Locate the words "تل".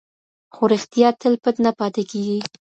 1.21-1.33